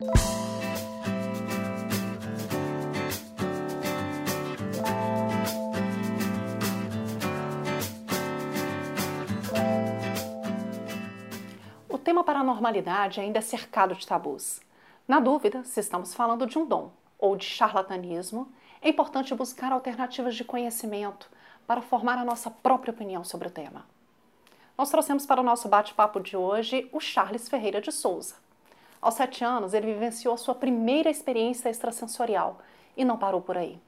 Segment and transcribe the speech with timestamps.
[0.00, 0.06] O
[11.98, 14.62] tema paranormalidade ainda é cercado de tabus.
[15.06, 20.34] Na dúvida se estamos falando de um dom ou de charlatanismo, é importante buscar alternativas
[20.34, 21.28] de conhecimento
[21.66, 23.84] para formar a nossa própria opinião sobre o tema.
[24.78, 28.36] Nós trouxemos para o nosso bate-papo de hoje o Charles Ferreira de Souza.
[29.00, 32.58] Aos sete anos, ele vivenciou a sua primeira experiência extrasensorial
[32.96, 33.80] e não parou por aí.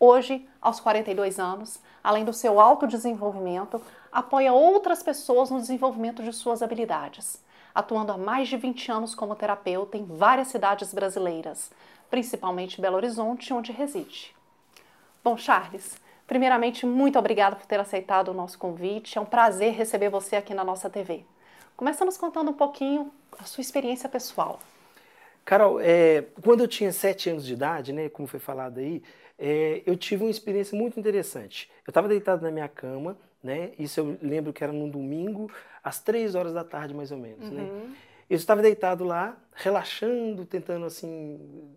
[0.00, 3.80] Hoje, aos 42 anos, além do seu autodesenvolvimento,
[4.12, 7.42] apoia outras pessoas no desenvolvimento de suas habilidades,
[7.74, 11.70] atuando há mais de 20 anos como terapeuta em várias cidades brasileiras,
[12.10, 14.34] principalmente Belo Horizonte, onde reside.
[15.22, 19.18] Bom, Charles, primeiramente, muito obrigada por ter aceitado o nosso convite.
[19.18, 21.24] É um prazer receber você aqui na nossa TV.
[21.78, 24.58] Começa nos contando um pouquinho a sua experiência pessoal.
[25.44, 29.00] Carol, é, quando eu tinha sete anos de idade, né, como foi falado aí,
[29.38, 31.70] é, eu tive uma experiência muito interessante.
[31.86, 33.70] Eu estava deitado na minha cama, né?
[33.78, 35.48] Isso eu lembro que era num domingo,
[35.80, 37.62] às três horas da tarde, mais ou menos, né.
[37.62, 37.84] uhum.
[37.84, 37.96] né?
[38.28, 41.76] Eu estava deitado lá, relaxando, tentando assim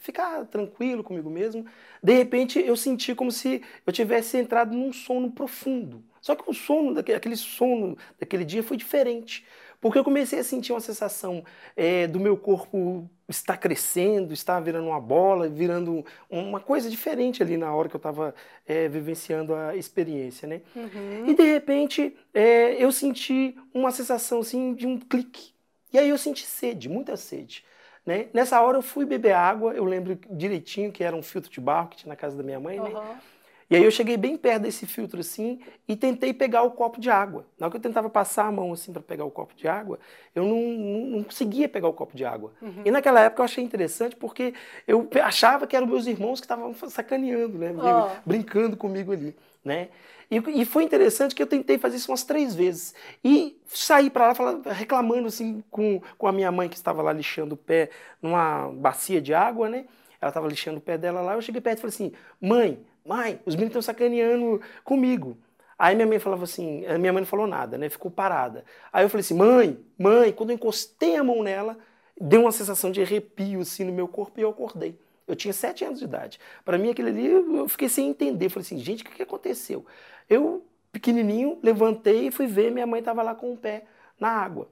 [0.00, 1.64] ficar tranquilo comigo mesmo.
[2.02, 6.02] De repente, eu senti como se eu tivesse entrado num sono profundo.
[6.20, 9.44] Só que o sono, aquele sono daquele dia foi diferente.
[9.80, 11.44] Porque eu comecei a sentir uma sensação
[11.76, 17.58] é, do meu corpo estar crescendo, estar virando uma bola, virando uma coisa diferente ali
[17.58, 18.34] na hora que eu estava
[18.66, 20.62] é, vivenciando a experiência, né?
[20.74, 21.26] Uhum.
[21.28, 25.52] E de repente é, eu senti uma sensação assim de um clique.
[25.92, 27.62] E aí eu senti sede, muita sede.
[28.06, 28.26] Né?
[28.34, 31.88] Nessa hora eu fui beber água, eu lembro direitinho que era um filtro de barro
[31.88, 32.92] que tinha na casa da minha mãe, uhum.
[32.92, 33.20] né?
[33.70, 37.10] E aí eu cheguei bem perto desse filtro assim e tentei pegar o copo de
[37.10, 37.46] água.
[37.58, 39.98] Na hora que eu tentava passar a mão assim para pegar o copo de água,
[40.34, 42.52] eu não, não, não, conseguia pegar o copo de água.
[42.60, 42.82] Uhum.
[42.84, 44.52] E naquela época eu achei interessante porque
[44.86, 47.72] eu achava que eram meus irmãos que estavam sacaneando, né?
[47.72, 48.10] Oh.
[48.24, 49.88] Brincando comigo ali, né?
[50.30, 52.94] E, e, foi interessante que eu tentei fazer isso umas três vezes.
[53.22, 57.12] E saí para lá falando, reclamando assim com, com a minha mãe que estava lá
[57.12, 59.86] lixando o pé numa bacia de água, né?
[60.20, 61.34] Ela estava lixando o pé dela lá.
[61.34, 65.36] Eu cheguei perto e falei assim: mãe, mãe, os meninos estão sacaneando comigo.
[65.78, 67.88] Aí minha mãe falava assim, minha mãe não falou nada, né?
[67.88, 68.64] Ficou parada.
[68.92, 71.76] Aí eu falei assim, mãe, mãe, quando eu encostei a mão nela,
[72.18, 74.98] deu uma sensação de arrepio assim no meu corpo e eu acordei.
[75.26, 76.38] Eu tinha sete anos de idade.
[76.64, 78.48] Para mim, aquele ali, eu fiquei sem entender.
[78.48, 79.84] Falei assim, gente, o que aconteceu?
[80.28, 83.84] Eu, pequenininho, levantei e fui ver, minha mãe estava lá com o pé
[84.18, 84.68] na água.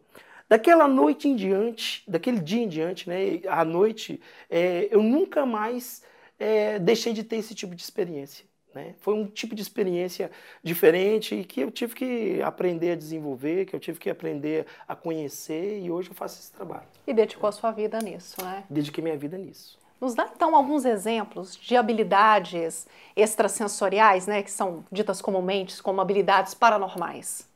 [0.48, 4.20] Daquela noite em diante, daquele dia em diante, né, à noite,
[4.50, 6.02] é, eu nunca mais
[6.38, 8.44] é, deixei de ter esse tipo de experiência.
[8.74, 8.94] Né?
[9.00, 10.30] Foi um tipo de experiência
[10.62, 14.94] diferente e que eu tive que aprender a desenvolver, que eu tive que aprender a
[14.94, 16.86] conhecer e hoje eu faço esse trabalho.
[17.06, 18.64] E dedicou a sua vida nisso, né?
[18.68, 19.81] Dediquei minha vida nisso.
[20.02, 26.54] Nos dá então alguns exemplos de habilidades extrasensoriais, né, que são ditas comumente como habilidades
[26.54, 27.48] paranormais.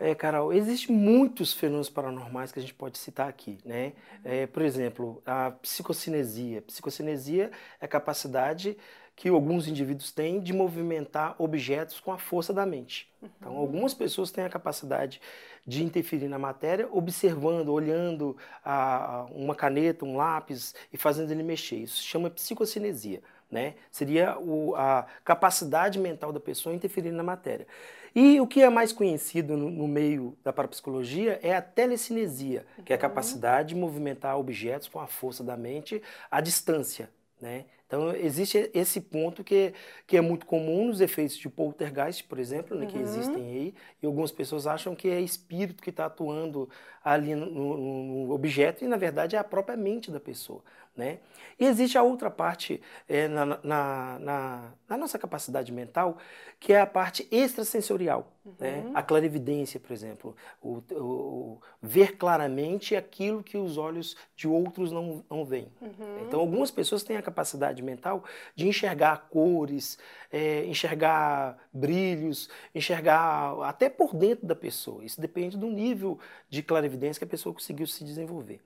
[0.00, 3.92] É, Carol, existem muitos fenômenos paranormais que a gente pode citar aqui, né?
[4.24, 6.62] É, por exemplo, a psicocinesia.
[6.62, 8.76] Psicocinesia é a capacidade
[9.16, 13.10] que alguns indivíduos têm de movimentar objetos com a força da mente.
[13.22, 13.58] Então, uhum.
[13.58, 15.22] algumas pessoas têm a capacidade
[15.66, 21.76] de interferir na matéria, observando, olhando a, uma caneta, um lápis e fazendo ele mexer.
[21.76, 23.22] Isso se chama psicocinesia.
[23.50, 23.76] Né?
[23.90, 27.66] Seria o, a capacidade mental da pessoa interferir na matéria.
[28.14, 32.92] E o que é mais conhecido no, no meio da parapsicologia é a telecinesia, que
[32.92, 33.02] é a uhum.
[33.02, 37.08] capacidade de movimentar objetos com a força da mente à distância.
[37.40, 37.64] Né?
[37.86, 39.72] Então, existe esse ponto que,
[40.06, 43.02] que é muito comum nos efeitos de poltergeist, por exemplo, né, que uhum.
[43.02, 46.68] existem aí, e algumas pessoas acham que é espírito que está atuando
[47.04, 50.64] ali no, no, objeto, e na verdade é a própria mente da pessoa.
[50.96, 51.18] Né?
[51.58, 56.16] E existe a outra parte é, na, na, na, na, nossa capacidade mental,
[56.58, 58.32] que é a parte extrasensorial.
[58.58, 58.78] Né?
[58.78, 58.84] Uhum.
[58.84, 58.92] Né?
[58.94, 60.34] A clarividência, por exemplo.
[60.62, 65.70] O, o, o, ver claramente aquilo que os olhos de outros não, não veem.
[65.82, 66.26] Uhum.
[66.26, 68.24] Então, algumas pessoas têm a capacidade mental
[68.54, 69.98] de enxergar cores,
[70.32, 75.04] é, enxergar brilhos, enxergar até por dentro da pessoa.
[75.04, 76.18] Isso depende do nível
[76.48, 78.60] de clarividência que a pessoa conseguiu se desenvolver.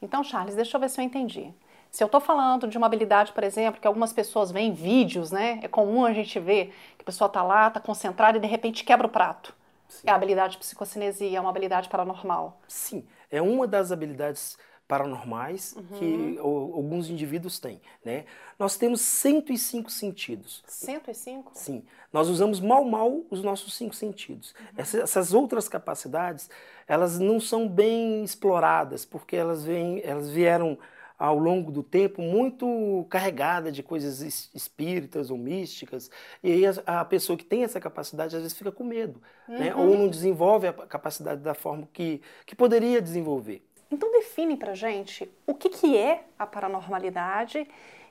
[0.00, 1.54] Então, Charles, deixa eu ver se eu entendi.
[1.90, 5.60] Se eu estou falando de uma habilidade, por exemplo, que algumas pessoas veem vídeos, né?
[5.62, 8.84] É comum a gente ver que a pessoa está lá, está concentrada e de repente
[8.84, 9.54] quebra o prato.
[9.88, 10.02] Sim.
[10.06, 12.60] É a habilidade de psicocinesia, é uma habilidade paranormal.
[12.68, 15.98] Sim, é uma das habilidades paranormais uhum.
[15.98, 18.24] que alguns indivíduos têm, né?
[18.58, 20.62] Nós temos 105 sentidos.
[20.66, 21.50] 105?
[21.54, 21.82] Sim.
[22.12, 24.54] Nós usamos mal mal os nossos cinco sentidos.
[24.58, 24.66] Uhum.
[24.76, 26.48] Essas, essas, outras capacidades,
[26.86, 30.78] elas não são bem exploradas, porque elas, vêm, elas vieram
[31.18, 34.20] ao longo do tempo muito carregada de coisas
[34.54, 36.10] espíritas ou místicas,
[36.42, 39.58] e aí a, a pessoa que tem essa capacidade às vezes fica com medo, uhum.
[39.58, 39.74] né?
[39.74, 43.66] ou não desenvolve a capacidade da forma que, que poderia desenvolver.
[43.90, 47.66] Então define para gente o que, que é a paranormalidade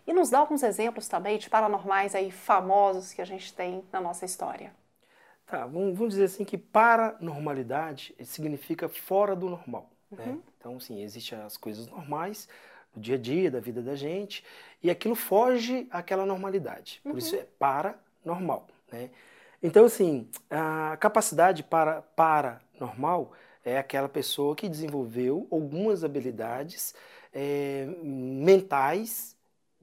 [0.07, 3.99] e nos dá alguns exemplos também de paranormais aí famosos que a gente tem na
[3.99, 4.73] nossa história.
[5.45, 9.89] Tá, vamos, vamos dizer assim que paranormalidade significa fora do normal.
[10.09, 10.23] Né?
[10.25, 10.31] Uhum.
[10.33, 10.39] Né?
[10.57, 12.47] Então, sim, existem as coisas normais,
[12.95, 14.43] do dia a dia, da vida da gente,
[14.81, 16.99] e aquilo foge àquela normalidade.
[17.03, 17.17] Por uhum.
[17.17, 18.67] isso é paranormal.
[18.91, 19.09] Né?
[19.61, 23.33] Então, assim, a capacidade para paranormal
[23.63, 26.93] é aquela pessoa que desenvolveu algumas habilidades
[27.33, 29.35] é, mentais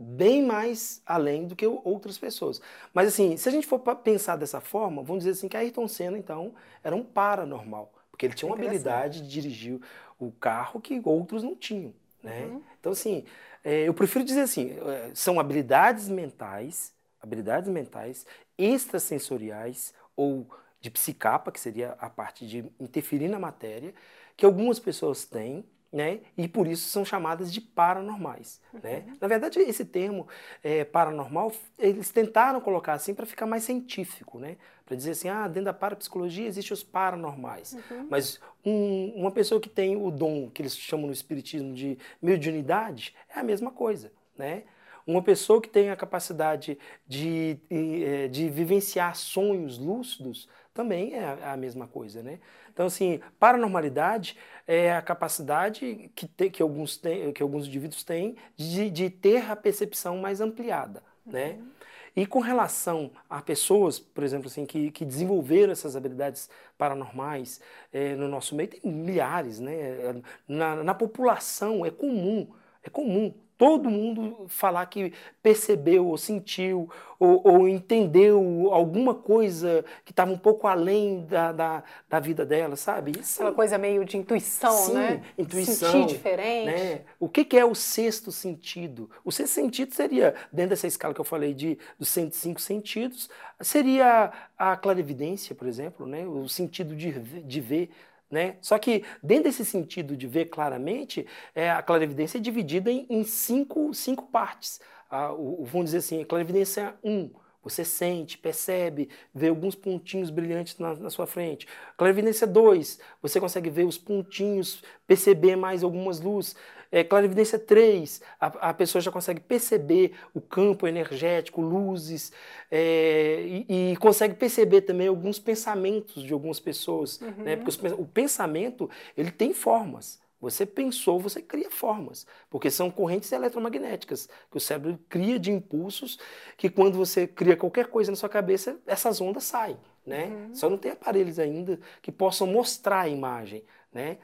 [0.02, 2.60] bem mais além do que outras pessoas.
[2.92, 6.18] Mas assim, se a gente for pensar dessa forma, vamos dizer assim que Ayrton Senna,
[6.18, 9.80] então, era um paranormal, porque ele tinha uma habilidade de dirigir
[10.18, 11.92] o carro que outros não tinham.
[12.22, 12.44] Né?
[12.44, 12.62] Uhum.
[12.78, 13.24] Então, assim,
[13.64, 18.26] é, eu prefiro dizer assim, é, são habilidades mentais, habilidades mentais
[18.58, 20.46] extrasensoriais ou
[20.80, 23.94] de psicapa, que seria a parte de interferir na matéria,
[24.36, 26.20] que algumas pessoas têm, né?
[26.38, 28.80] E por isso são chamadas de paranormais, né?
[28.80, 29.06] uhum.
[29.06, 29.16] né?
[29.20, 30.26] Na verdade, esse termo
[30.62, 34.56] é, paranormal, eles tentaram colocar assim para ficar mais científico, né?
[34.86, 37.74] Para dizer assim, ah, dentro da parapsicologia existem os paranormais.
[37.74, 38.06] Uhum.
[38.08, 43.14] Mas um, uma pessoa que tem o dom, que eles chamam no espiritismo de mediunidade,
[43.28, 44.64] é a mesma coisa, né?
[45.06, 51.56] Uma pessoa que tem a capacidade de, é, de vivenciar sonhos lúcidos também é a
[51.56, 52.38] mesma coisa, né?
[52.72, 54.36] Então, assim, paranormalidade
[54.66, 59.50] é a capacidade que, te, que, alguns, tem, que alguns indivíduos têm de, de ter
[59.50, 61.52] a percepção mais ampliada, né?
[61.52, 61.72] Uhum.
[62.14, 67.60] E com relação a pessoas, por exemplo, assim, que, que desenvolveram essas habilidades paranormais
[67.92, 70.22] é, no nosso meio, tem milhares, né?
[70.46, 72.48] Na, na população é comum,
[72.82, 80.10] é comum todo mundo falar que percebeu ou sentiu ou, ou entendeu alguma coisa que
[80.10, 83.12] estava um pouco além da, da, da, vida dela, sabe?
[83.20, 85.22] Isso, Aquela coisa meio de intuição, sim, né?
[85.38, 85.92] intuição.
[85.92, 86.66] Sentir diferente.
[86.66, 87.02] Né?
[87.20, 89.08] O que, que, é o sexto sentido?
[89.24, 93.30] O sexto sentido seria, dentro dessa escala que eu falei de, dos 105 sentidos,
[93.60, 96.26] seria a clarividência, por exemplo, né?
[96.26, 97.90] o sentido de, de ver,
[98.32, 98.56] né?
[98.62, 103.22] Só que, dentro desse sentido de ver claramente, é, a clarividência é dividida em, em
[103.24, 104.80] cinco, cinco partes.
[105.10, 107.30] Ah, o, vamos dizer assim, a clarividência 1, um,
[107.62, 111.68] você sente, percebe, vê alguns pontinhos brilhantes na, na sua frente.
[111.98, 116.56] Clarividência 2, você consegue ver os pontinhos, perceber mais algumas luzes.
[116.92, 122.30] É, clarividência 3, a, a, pessoa já consegue perceber o campo energético, luzes,
[122.70, 127.18] é, e, e, consegue perceber também alguns pensamentos de algumas pessoas.
[127.18, 127.28] Né?
[127.28, 127.44] Uhum.
[127.44, 127.56] Né?
[127.56, 130.20] Porque os, o pensamento ele tem formas.
[130.42, 136.18] Você pensou, você cria formas, porque são correntes eletromagnéticas que o cérebro cria de impulsos
[136.58, 140.26] que quando você cria qualquer coisa na sua cabeça, essas ondas saem, né?
[140.26, 140.54] Uhum.
[140.54, 144.18] Só não tem aparelhos ainda que possam mostrar a imagem, né?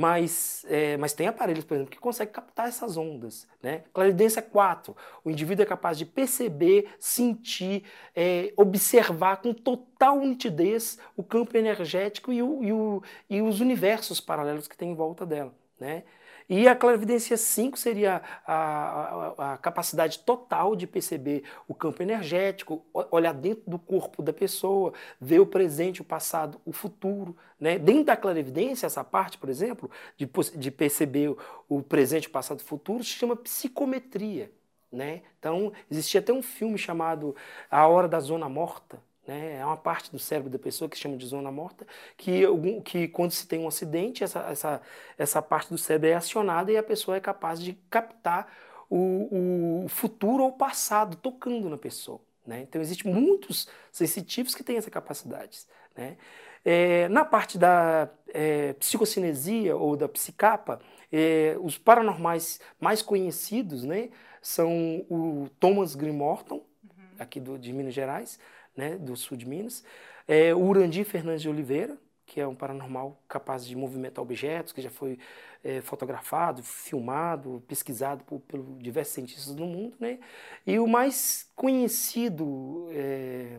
[0.00, 3.46] Mas, é, mas tem aparelhos, por exemplo, que conseguem captar essas ondas.
[3.62, 3.82] Né?
[3.92, 4.96] Clarividência 4.
[5.22, 7.84] O indivíduo é capaz de perceber, sentir,
[8.16, 14.20] é, observar com total nitidez o campo energético e, o, e, o, e os universos
[14.20, 15.52] paralelos que tem em volta dela.
[15.78, 16.02] Né?
[16.52, 22.84] E a clarividência 5 seria a, a, a, capacidade total de perceber o campo energético,
[22.92, 27.36] olhar dentro do corpo da pessoa, ver o presente, o passado, o futuro.
[27.58, 27.78] Né?
[27.78, 31.36] Dentro da clarividência, essa parte, por exemplo, de, de perceber
[31.68, 34.50] o presente, o passado o futuro, se chama psicometria.
[34.90, 35.22] Né?
[35.38, 37.36] Então, existia até um filme chamado
[37.70, 39.58] A Hora da Zona Morta, né?
[39.58, 41.86] É uma parte do cérebro da pessoa que se chama de zona morta,
[42.16, 42.42] que,
[42.84, 44.82] que quando se tem um acidente, essa, essa,
[45.18, 48.52] essa parte do cérebro é acionada e a pessoa é capaz de captar
[48.88, 52.20] o, o futuro ou o passado tocando na pessoa.
[52.46, 52.62] Né?
[52.62, 55.60] Então, existem muitos sensitivos que têm essa capacidade.
[55.96, 56.16] Né?
[56.64, 60.80] É, na parte da é, psicocinesia ou da psicapa,
[61.12, 64.10] é, os paranormais mais conhecidos né,
[64.42, 67.04] são o Thomas Green Morton, uhum.
[67.18, 68.38] aqui do, de Minas Gerais,
[68.76, 69.84] né, do sul de Minas.
[70.26, 74.80] É, o Urandir Fernandes de Oliveira, que é um paranormal capaz de movimentar objetos, que
[74.80, 75.18] já foi
[75.64, 80.18] é, fotografado, filmado, pesquisado por, por, diversos cientistas do mundo, né?
[80.66, 83.58] E o mais conhecido, é,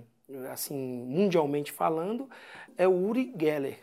[0.52, 2.30] assim, mundialmente falando,
[2.78, 3.78] é o Uri Geller.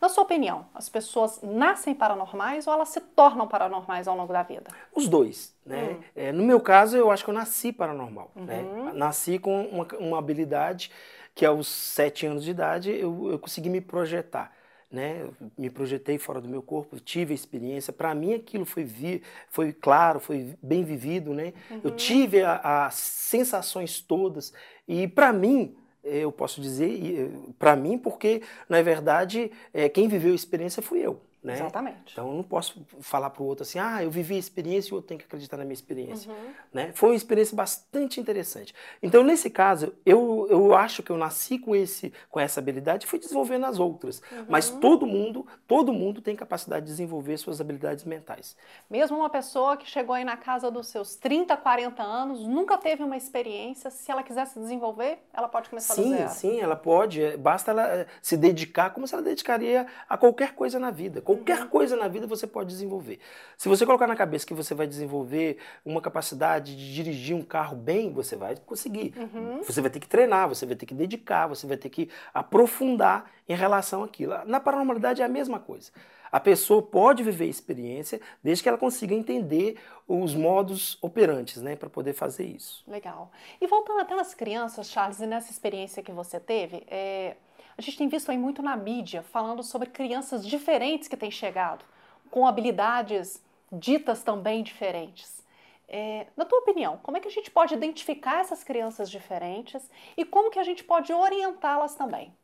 [0.00, 4.44] Na sua opinião, as pessoas nascem paranormais ou elas se tornam paranormais ao longo da
[4.44, 4.70] vida?
[4.94, 5.54] Os dois.
[5.66, 5.90] Né?
[5.90, 6.02] Hum.
[6.14, 8.30] É, no meu caso, eu acho que eu nasci paranormal.
[8.34, 8.60] Né?
[8.60, 8.84] Uhum.
[8.84, 8.92] Né?
[8.94, 10.90] Nasci com uma, uma, habilidade
[11.34, 14.52] que aos sete anos de idade eu, eu consegui me projetar.
[14.90, 15.28] Né?
[15.56, 17.92] Me projetei fora do meu corpo, tive a experiência.
[17.92, 21.34] Para mim, aquilo foi, vi, foi claro, foi bem vivido.
[21.34, 21.52] Né?
[21.70, 21.80] Uhum.
[21.82, 24.52] Eu tive as sensações todas.
[24.86, 25.76] E para mim,
[26.10, 31.20] eu posso dizer, para mim, porque, na verdade, é, quem viveu a experiência fui eu.
[31.42, 31.54] Né?
[31.54, 32.12] Exatamente.
[32.12, 34.92] Então eu não posso falar para o outro assim, ah, eu vivi a experiência e
[34.92, 36.30] o outro tem que acreditar na minha experiência.
[36.30, 36.50] Uhum.
[36.72, 36.90] Né?
[36.94, 38.74] Foi uma experiência bastante interessante.
[39.02, 43.08] Então, nesse caso, eu, eu acho que eu nasci com, esse, com essa habilidade e
[43.08, 44.20] fui desenvolvendo as outras.
[44.32, 44.46] Uhum.
[44.48, 48.56] Mas todo mundo, todo mundo tem capacidade de desenvolver suas habilidades mentais.
[48.90, 53.04] Mesmo uma pessoa que chegou aí na casa dos seus 30, 40 anos, nunca teve
[53.04, 56.30] uma experiência, se ela quiser se desenvolver, ela pode começar sim, do zero.
[56.30, 57.36] Sim, ela pode.
[57.36, 61.20] Basta ela eh, se dedicar como se ela dedicaria a qualquer coisa na vida.
[61.28, 61.68] Qualquer uhum.
[61.68, 63.18] coisa na vida você pode desenvolver.
[63.58, 67.76] Se você colocar na cabeça que você vai desenvolver uma capacidade de dirigir um carro
[67.76, 69.12] bem, você vai conseguir.
[69.14, 69.62] Uhum.
[69.62, 73.30] Você vai ter que treinar, você vai ter que dedicar, você vai ter que aprofundar
[73.46, 74.42] em relação àquilo.
[74.46, 75.92] Na paranormalidade é a mesma coisa.
[76.32, 81.76] A pessoa pode viver a experiência desde que ela consiga entender os modos operantes, né,
[81.76, 82.82] para poder fazer isso.
[82.88, 83.30] Legal.
[83.60, 87.36] E voltando até nas crianças, Charles, e nessa experiência que você teve, é,
[87.78, 91.84] a gente tem visto aí muito na mídia falando sobre crianças diferentes que têm chegado,
[92.28, 95.46] com habilidades ditas também diferentes.
[95.88, 100.24] É, na tua opinião, como é que a gente pode identificar essas crianças diferentes e
[100.24, 102.34] como que a gente pode orientá-las também?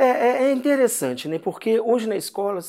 [0.00, 1.40] É, é, é, interessante, né?
[1.40, 2.60] Porque hoje na escola,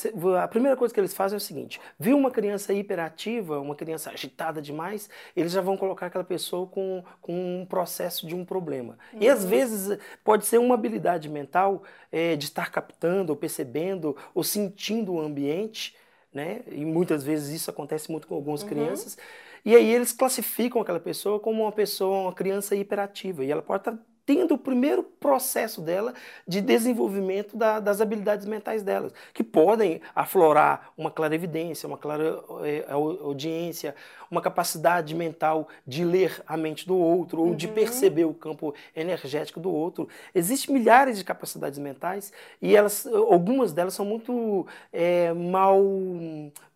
[0.42, 4.10] a primeira coisa que eles fazem é o seguinte: viu uma criança hiperativa, uma criança
[4.10, 8.98] agitada demais, eles já vão colocar aquela pessoa com, com um processo de um problema.
[9.14, 9.20] Uhum.
[9.22, 9.50] E às uhum.
[9.50, 15.22] vezes pode ser uma habilidade mental é, de estar captando, ou percebendo, ou sentindo o
[15.22, 15.96] ambiente,
[16.34, 16.62] né?
[16.72, 18.70] E muitas vezes isso acontece muito com algumas uhum.
[18.70, 19.20] crianças.
[19.64, 23.46] E aí eles classificam aquela pessoa como uma pessoa, uma criança hiperativa.
[23.46, 26.14] E ela pode estar tendo o primeiro processo dela
[26.48, 32.86] de desenvolvimento da, das habilidades mentais delas, que podem aflorar uma clarividência, uma clara é,
[32.92, 33.96] audiência,
[34.30, 37.56] uma capacidade mental de ler a mente do outro ou uhum.
[37.56, 40.08] de perceber o campo energético do outro.
[40.36, 42.32] Existem milhares de capacidades mentais
[42.62, 45.84] e elas, algumas delas são muito é, mal,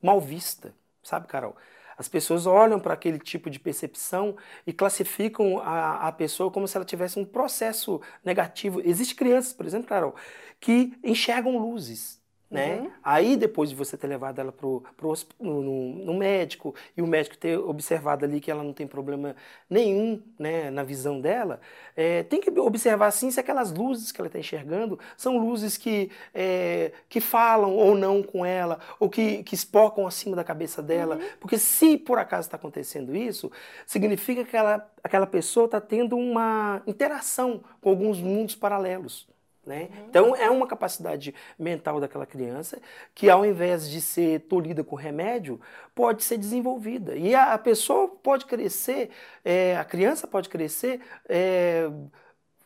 [0.01, 0.71] mal vistas,
[1.03, 1.55] sabe, Carol?
[1.97, 4.35] As pessoas olham para aquele tipo de percepção
[4.65, 8.81] e classificam a, a pessoa como se ela tivesse um processo negativo.
[8.83, 10.15] Existem crianças, por exemplo, Carol,
[10.59, 12.22] que enxergam luzes.
[12.53, 12.81] Né?
[12.81, 12.91] Uhum.
[13.03, 15.63] Aí, depois de você ter levado ela pro, pro, no,
[16.05, 19.35] no, médico e o médico ter observado ali que ela não tem problema
[19.67, 21.59] nenhum né, na visão dela,
[21.97, 26.11] é, tem que observar sim se aquelas luzes que ela está enxergando são luzes que,
[26.31, 31.15] é, que falam ou não com ela, ou que, que espocam acima da cabeça dela.
[31.15, 31.23] Uhum.
[31.39, 33.51] Porque se por acaso está acontecendo isso,
[33.87, 39.32] significa que ela, aquela pessoa está tendo uma interação com alguns mundos paralelos.
[39.65, 39.89] Né?
[39.89, 40.05] Uhum.
[40.09, 42.81] Então, é uma capacidade mental daquela criança
[43.15, 45.59] que, ao invés de ser tolhida com remédio,
[45.95, 47.15] pode ser desenvolvida.
[47.15, 49.09] E a, a pessoa pode crescer,
[49.43, 51.89] é, a criança pode crescer é,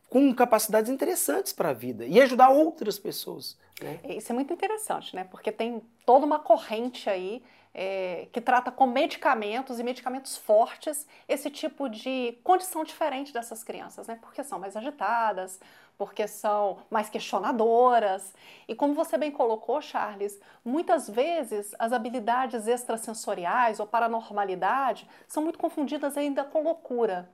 [0.09, 3.57] com capacidades interessantes para a vida e ajudar outras pessoas.
[3.81, 3.99] Né?
[4.15, 5.23] Isso é muito interessante, né?
[5.23, 7.43] porque tem toda uma corrente aí
[7.79, 14.07] é, que trata com medicamentos e medicamentos fortes esse tipo de condição diferente dessas crianças,
[14.07, 14.17] né?
[14.19, 15.59] porque são mais agitadas
[15.97, 18.33] porque são mais questionadoras.
[18.67, 25.57] E como você bem colocou, Charles, muitas vezes as habilidades extrasensoriais ou paranormalidade são muito
[25.57, 27.27] confundidas ainda com loucura.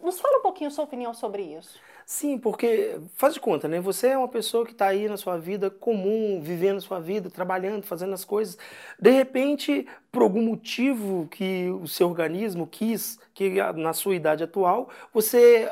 [0.00, 1.78] Nos fala um pouquinho sua opinião sobre isso.
[2.04, 3.80] Sim, porque faz de conta, né?
[3.80, 7.30] Você é uma pessoa que está aí na sua vida comum, vivendo a sua vida,
[7.30, 8.58] trabalhando, fazendo as coisas.
[8.98, 14.88] De repente, por algum motivo que o seu organismo quis, que na sua idade atual,
[15.12, 15.70] você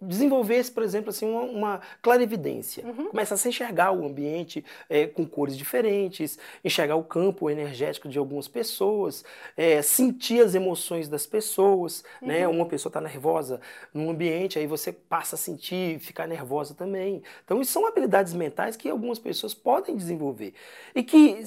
[0.00, 2.84] desenvolvesse, por exemplo, assim, uma, uma clarividência.
[2.86, 3.06] Uhum.
[3.06, 8.18] Começa a se enxergar o ambiente é, com cores diferentes, enxergar o campo energético de
[8.18, 9.24] algumas pessoas,
[9.56, 12.04] é, sentir as emoções das pessoas.
[12.22, 12.46] Né?
[12.46, 12.52] Uhum.
[12.52, 12.58] Né?
[12.58, 13.60] Uma pessoa está nervosa
[13.92, 17.22] num ambiente, aí você passa a sentir, ficar nervosa também.
[17.44, 20.54] Então, isso são habilidades mentais que algumas pessoas podem desenvolver.
[20.94, 21.42] E que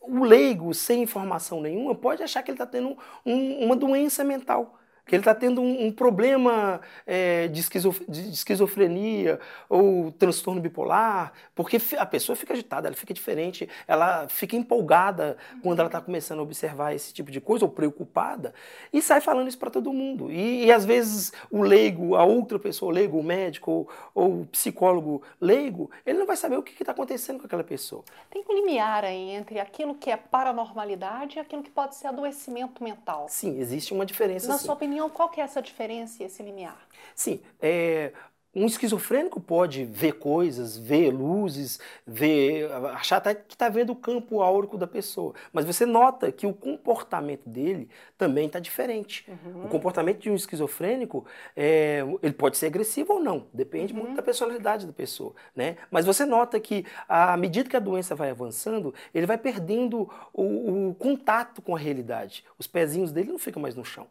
[0.00, 4.78] o leigo, sem informação nenhuma, pode achar que ele está tendo um, uma doença mental
[5.06, 11.32] que ele está tendo um, um problema é, de, esquizof de, esquizofrenia ou transtorno bipolar,
[11.54, 16.40] porque a pessoa fica agitada, ela fica diferente, ela fica empolgada quando ela está começando
[16.40, 18.54] a observar esse tipo de coisa, ou preocupada,
[18.92, 20.30] e sai falando isso para todo mundo.
[20.30, 24.40] E, e, às vezes o leigo, a outra pessoa, o leigo, o médico ou, ou
[24.40, 28.04] o psicólogo leigo, ele não vai saber o que está acontecendo com aquela pessoa.
[28.30, 32.82] Tem um limiar aí entre aquilo que é paranormalidade e aquilo que pode ser adoecimento
[32.82, 33.26] mental.
[33.28, 34.48] Sim, existe uma diferença.
[34.48, 34.64] Na sim.
[34.64, 36.78] sua opinião, opinião, qual que é essa diferença e esse limiar?
[37.14, 38.12] Sim, é,
[38.54, 44.40] um esquizofrênico pode ver coisas, ver luzes, ver, achar até que está vendo o campo
[44.42, 45.34] áurico da pessoa.
[45.52, 49.28] Mas você nota que o comportamento dele também está diferente.
[49.28, 49.64] Uhum.
[49.64, 54.00] O comportamento de um esquizofrênico, é, ele pode ser agressivo ou não, depende uhum.
[54.00, 55.34] muito da personalidade da pessoa.
[55.54, 55.76] Né?
[55.90, 60.90] Mas você nota que, à medida que a doença vai avançando, ele vai perdendo o,
[60.90, 62.44] o contato com a realidade.
[62.56, 64.06] Os pezinhos dele não ficam mais no chão.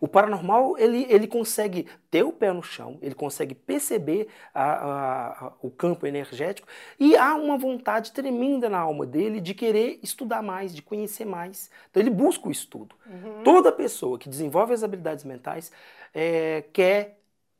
[0.00, 5.46] O paranormal, ele, ele consegue ter o pé no chão, ele consegue perceber a, a,
[5.46, 10.42] a, o campo energético e há uma vontade tremenda na alma dele de querer estudar
[10.42, 11.70] mais, de conhecer mais.
[11.90, 12.94] Então ele busca o estudo.
[13.06, 13.42] Uhum.
[13.42, 15.72] Toda pessoa que desenvolve as habilidades mentais
[16.14, 17.18] é, quer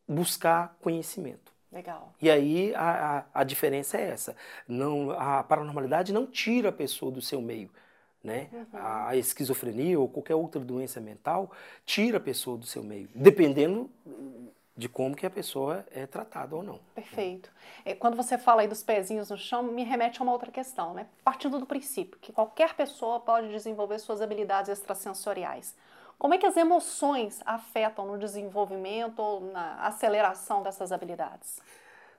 [0.08, 1.52] buscar conhecimento.
[1.72, 2.14] Legal.
[2.22, 4.36] E aí a, a, a diferença é essa.
[4.66, 7.70] Não, a paranormalidade não tira a pessoa do seu meio
[8.26, 8.48] né?
[8.52, 8.66] Uhum.
[8.72, 11.50] A esquizofrenia ou qualquer outra doença mental
[11.84, 13.88] tira a pessoa do seu meio, dependendo
[14.76, 16.78] de como que a pessoa é tratada ou não.
[16.94, 17.50] Perfeito.
[17.84, 20.92] É, quando você fala aí dos pezinhos no chão, me remete a uma outra questão,
[20.92, 21.06] né?
[21.24, 25.74] Partindo do princípio que qualquer pessoa pode desenvolver suas habilidades extrasensoriais.
[26.18, 31.60] Como é que as emoções afetam no desenvolvimento ou na aceleração dessas habilidades?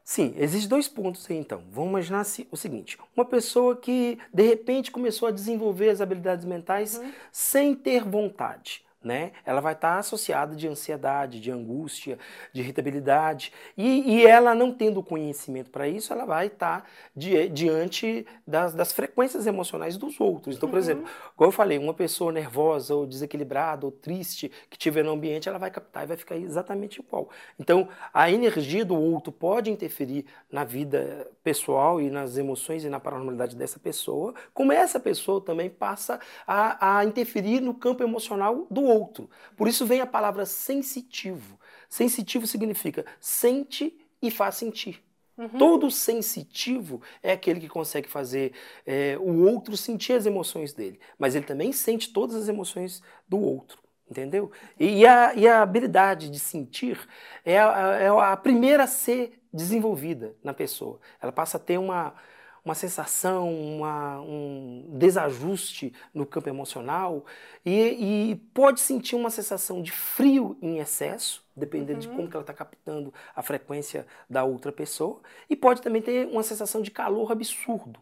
[0.07, 1.61] Sim, existem dois pontos aí então.
[1.69, 6.97] Vamos imaginar o seguinte: uma pessoa que de repente começou a desenvolver as habilidades mentais
[6.97, 7.11] uhum.
[7.29, 9.31] sem ter vontade né?
[9.45, 12.19] Ela vai estar associada de ansiedade, de angústia,
[12.51, 13.53] de irritabilidade.
[13.77, 18.91] E, e ela, não tendo conhecimento para isso, ela vai estar di diante das, das,
[18.91, 20.57] frequências emocionais dos outros.
[20.57, 20.81] Então, por uhum.
[20.81, 25.47] exemplo, como eu falei, uma pessoa nervosa ou desequilibrada ou triste que tiver no ambiente,
[25.47, 27.29] ela vai captar e vai ficar exatamente igual.
[27.57, 32.99] Então, a energia do outro pode interferir na vida pessoal e nas emoções e na
[32.99, 38.83] paranormalidade dessa pessoa, como essa pessoa também passa a, a interferir no campo emocional do
[38.83, 38.96] outro.
[39.55, 41.59] Por isso vem a palavra sensitivo.
[41.89, 45.03] Sensitivo significa sente e faz sentir.
[45.37, 45.49] Uhum.
[45.49, 48.53] Todo sensitivo é aquele que consegue fazer
[48.85, 53.39] é, o outro sentir as emoções dele, mas ele também sente todas as emoções do
[53.39, 53.77] outro,
[54.09, 54.51] entendeu?
[54.79, 56.99] E, a, e a habilidade de sentir
[57.45, 60.99] é a, é a primeira a ser desenvolvida na pessoa.
[61.21, 62.15] Ela passa a ter uma,
[62.67, 67.25] uma sensação, uma, um desajuste no campo emocional
[67.65, 71.99] e, e, pode sentir uma sensação de frio em excesso, dependendo uhum.
[71.99, 76.43] de como ela está captando a frequência da outra pessoa, e pode também ter uma
[76.43, 78.01] sensação de calor absurdo.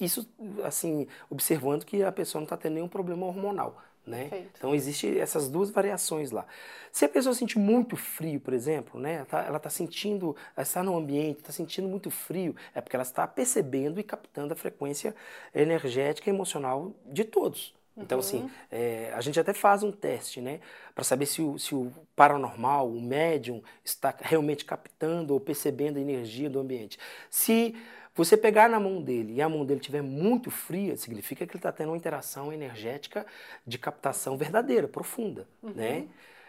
[0.00, 0.32] Isso,
[0.62, 3.82] assim, observando que a pessoa não está tendo nenhum problema hormonal.
[4.08, 4.46] Né?
[4.56, 6.46] Então existem essas duas variações lá.
[6.90, 9.26] Se a pessoa sentir muito frio, por exemplo, né?
[9.30, 13.26] ela está sentindo, ela está no ambiente, está sentindo muito frio, é porque ela está
[13.26, 15.14] percebendo e captando a frequência
[15.54, 17.74] energética e emocional de todos.
[18.00, 18.50] Então, assim, uhum.
[18.70, 20.60] é, a gente até faz um teste, né?
[20.94, 26.00] Para saber se o, se o paranormal, o médium, está realmente captando ou percebendo a
[26.00, 26.96] energia do ambiente.
[27.28, 27.74] Se
[28.18, 31.58] você pegar na mão dele e a mão dele estiver muito fria, significa que ele
[31.58, 33.24] está tendo uma interação energética
[33.66, 35.72] de captação verdadeira, profunda, uhum.
[35.74, 36.08] né?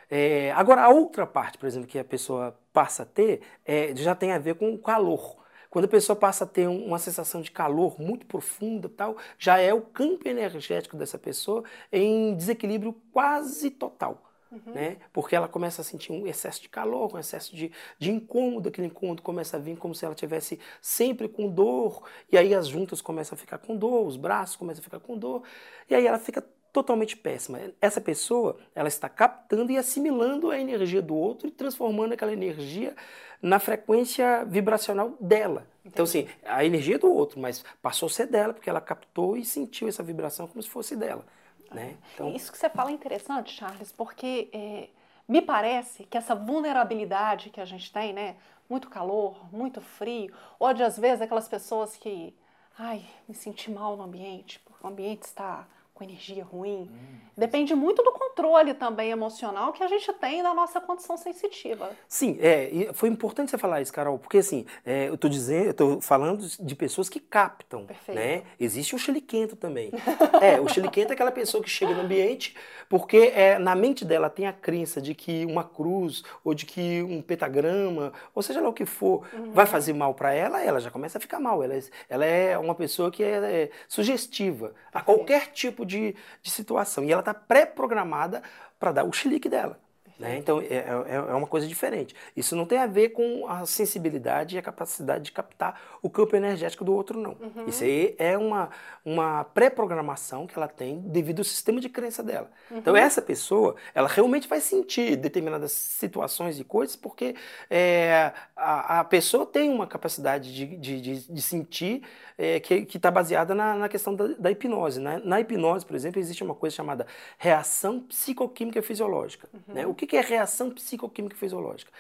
[0.10, 4.16] É, agora, a outra parte, por exemplo, que a pessoa passa a ter, é, já
[4.16, 5.38] tem a ver com o calor.
[5.70, 9.72] Quando a pessoa passa a ter uma sensação de calor muito profunda, tal, já é
[9.72, 14.29] o campo energético dessa pessoa em desequilíbrio quase total.
[14.52, 14.74] Uhum.
[14.74, 14.98] Né?
[15.14, 18.88] Porque ela começa a sentir um excesso de calor, um excesso de, de incômodo, aquele
[18.88, 23.02] incômodo começa a vir como se ela tivesse sempre com dor, e aí as juntas
[23.02, 25.44] começam a ficar com dor, os braços começam a ficar com dor,
[25.90, 27.60] e aí ela fica totalmente péssima.
[27.82, 32.96] Essa pessoa, ela está captando e assimilando a energia do outro e transformando aquela energia
[33.42, 35.68] na frequência vibracional dela.
[35.80, 35.94] Entendi.
[35.94, 39.46] Então, assim, a energia do outro, mas passou a ser dela, porque ela captou e
[39.46, 41.26] sentiu essa vibração como se fosse dela.
[41.72, 41.98] Né?
[42.14, 42.30] Então...
[42.36, 44.90] Isso que você fala é interessante, Charles, porque é,
[45.28, 48.36] me parece que essa vulnerabilidade que a gente tem, né?
[48.70, 52.36] Muito calor, muito frio, ou de às vezes aquelas pessoas que,
[52.78, 55.68] ai, me senti mal no ambiente, porque o ambiente está
[56.00, 56.90] com energia ruim.
[56.90, 57.20] Hum.
[57.38, 61.92] Depende muito do controle também emocional que a gente tem da nossa condição sensitiva.
[62.08, 65.74] Sim, é, foi importante você falar isso, Carol, porque assim, é, eu estou dizendo, eu
[65.74, 68.18] tô falando de pessoas que captam, Perfeito.
[68.18, 68.44] né?
[68.60, 69.92] Existe o chiliquento também.
[70.42, 72.56] é, o chiliquento é aquela pessoa que chega no ambiente
[72.90, 77.04] porque é, na mente dela tem a crença de que uma cruz ou de que
[77.04, 79.52] um pentagrama, ou seja lá o que for, uhum.
[79.52, 81.64] vai fazer mal para ela, ela já começa a ficar mal.
[81.64, 86.50] Ela, é, ela é uma pessoa que é, é sugestiva a qualquer tipo de, de
[86.50, 87.04] situação.
[87.04, 88.42] E ela está pré-programada
[88.80, 89.78] para dar o chilique dela.
[90.20, 90.38] Né?
[90.38, 92.14] Então é, é, é, uma coisa diferente.
[92.36, 96.36] Isso não tem a ver com a sensibilidade e a capacidade de captar o campo
[96.36, 97.38] energético do outro, não.
[97.40, 97.66] Uhum.
[97.68, 98.70] Isso aí é uma,
[99.06, 102.52] uma pré-programação que ela tem devido ao sistema de crença dela.
[102.70, 102.80] Uhum.
[102.80, 107.34] Então essa pessoa, ela realmente vai sentir determinadas situações e coisas porque
[107.70, 112.02] é, a, a pessoa tem uma capacidade de, de, de, de sentir
[112.38, 115.00] é, que está baseada na, na questão da, da hipnose.
[115.00, 115.22] Né?
[115.24, 119.48] Na hipnose, por exemplo, existe uma coisa chamada reação psicoquímica fisiológica.
[119.54, 119.74] Uhum.
[119.74, 119.88] Né?
[119.88, 121.92] O que que é reação psicoquímica fisiológica?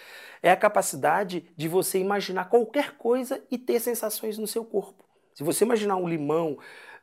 [0.41, 5.03] É a capacidade de você imaginar qualquer coisa e ter sensações no seu corpo.
[5.33, 6.57] Se você imaginar um limão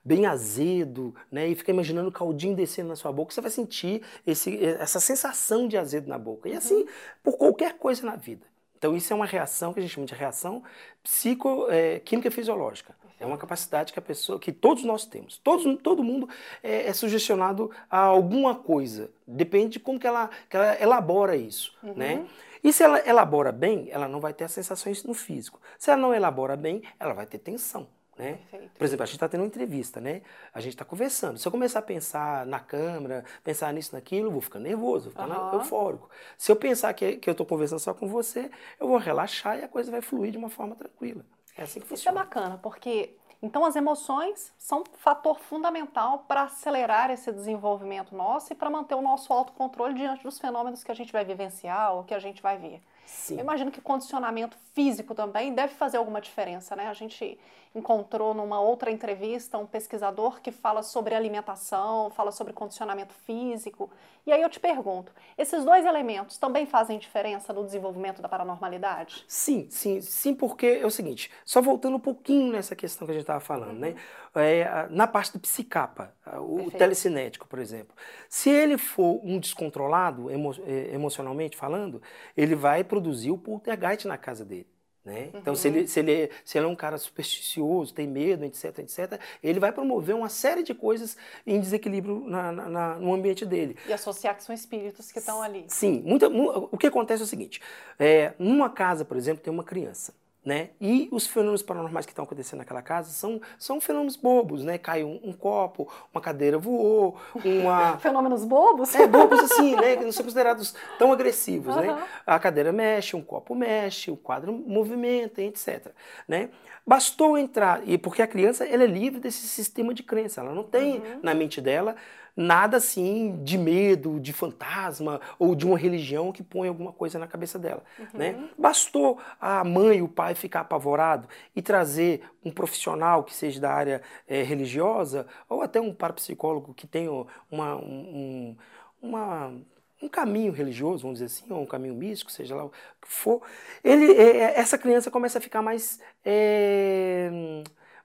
[0.05, 4.03] bem azedo, né, e ficar imaginando o caldinho descendo na sua boca, você vai sentir
[4.27, 6.49] esse, essa sensação de azedo na boca.
[6.49, 6.59] E uhum.
[6.59, 6.87] assim,
[7.23, 8.47] por qualquer coisa na vida.
[8.77, 10.63] Então, isso é uma reação que a gente chama de reação
[11.03, 12.95] psicoquímica é, fisiológica.
[13.19, 15.39] É uma capacidade que a pessoa, que todos nós temos.
[15.39, 16.29] Todos, todo mundo
[16.63, 19.11] é, é sugestionado a alguma coisa.
[19.27, 21.95] Depende de como que ela, que ela elabora isso, uhum.
[21.95, 22.27] né?
[22.63, 25.61] E se ela elabora bem, ela não vai ter as sensações no físico.
[25.79, 27.87] Se ela não elabora bem, ela vai ter tensão.
[28.19, 28.39] Né?
[28.79, 30.23] Por exemplo, a gente está tendo uma entrevista, né?
[30.53, 31.39] A gente está conversando.
[31.39, 35.13] Se eu começar a pensar na câmera, pensar nisso, naquilo, eu vou ficando nervoso, vou
[35.13, 35.53] ficando uhum.
[35.55, 36.09] eufórico.
[36.39, 38.51] Se eu pensar que, que eu estou conversando só com você,
[38.81, 41.25] eu vou relaxar e a coisa vai fluir de uma forma tranquila.
[41.57, 41.99] É assim que funciona.
[41.99, 48.15] Isso é bacana, porque então as emoções são um fator fundamental para acelerar esse desenvolvimento
[48.15, 51.95] nosso e para manter o nosso autocontrole diante dos fenômenos que a gente vai vivenciar
[51.95, 52.83] ou que a gente vai ver.
[53.07, 53.37] Sim.
[53.37, 56.89] Eu imagino que condicionamento físico também deve fazer alguma diferença, né?
[56.89, 57.39] A gente
[57.75, 63.91] encontrou numa outra entrevista um pesquisador que fala sobre alimentação, fala sobre condicionamento físico.
[64.27, 69.25] E aí eu te pergunto, esses dois elementos também fazem diferença no desenvolvimento da paranormalidade?
[69.29, 73.15] Sim, sim, sim, porque é o seguinte, só voltando um pouquinho nessa questão que a
[73.15, 73.89] gente estava falando, né?
[73.89, 73.95] uhum.
[73.95, 74.01] né?
[74.39, 76.77] É, na parte do psicapa, o Perfeito.
[76.77, 77.97] telecinético, por exemplo.
[78.29, 82.03] Se ele for um descontrolado, emo, é, emocionalmente falando,
[82.37, 84.67] ele vai produzir o poltergeist na casa dele.
[85.05, 85.31] Né?
[85.33, 85.41] Uhum.
[85.41, 89.21] Então, se ele, se, ele, se ele é um cara supersticioso, tem medo, etc, etc,
[89.41, 93.77] ele vai promover uma série de coisas em desequilíbrio na, na, na, no ambiente dele.
[93.87, 95.65] E associar que são espíritos que estão ali.
[95.69, 96.03] Sim.
[96.05, 97.61] Muita, o que acontece é o seguinte:
[98.01, 100.13] é, numa casa, por exemplo, tem uma criança.
[100.47, 100.71] Né?
[100.81, 104.79] E os fenômenos paranormais que estão acontecendo naquela casa são, são fenômenos bobos, né?
[104.79, 107.99] Caiu um, um copo, uma cadeira voou, uma...
[107.99, 108.95] fenômenos bobos?
[108.95, 109.97] É, bobos assim, né?
[109.97, 111.83] Que não são considerados tão agressivos, uhum.
[111.83, 112.07] né?
[112.25, 115.89] A cadeira mexe, um copo mexe, o quadro movimenta, etc.
[116.29, 116.51] Né?
[116.87, 120.63] Bastou entrar, e porque a criança ela é livre desse sistema de crença, ela não
[120.63, 121.21] tem uhum.
[121.25, 121.97] na mente dela
[122.37, 127.27] nada assim de medo, de fantasma ou de uma religião que põe alguma coisa na
[127.27, 127.83] cabeça dela.
[127.99, 128.07] Uhum.
[128.13, 128.49] Né?
[128.59, 133.73] Bastou a mãe e o pai ficar apavorado e trazer um profissional que seja da
[133.73, 137.11] área é, religiosa ou até um parapsicólogo que tenha
[137.51, 138.57] uma, um,
[139.01, 139.55] uma
[140.03, 143.43] um caminho religioso, vamos dizer assim, ou um caminho místico, seja lá o que for,
[143.83, 147.31] ele, é, essa criança começa a ficar mais, é,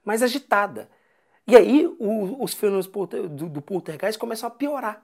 [0.04, 0.90] mais agitada.
[1.52, 5.04] E aí o, os fenômenos do, do poltergeist começam a piorar.